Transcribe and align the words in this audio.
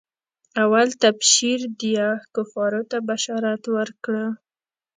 اول 0.63 0.87
تبشير 1.03 1.59
ديه 1.79 2.07
کفارو 2.33 2.81
ته 2.89 2.97
بشارت 3.09 3.63
ورکړه. 3.75 4.25